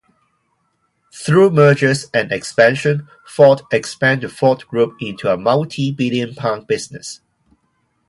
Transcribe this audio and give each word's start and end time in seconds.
Through 1.13 1.51
mergers 1.51 2.07
and 2.11 2.31
expansion, 2.31 3.07
Forte 3.23 3.61
expanded 3.71 4.31
the 4.31 4.33
Forte 4.33 4.63
Group 4.65 4.97
into 4.99 5.31
a 5.31 5.37
multibillion-pound 5.37 6.65
business. 6.65 7.21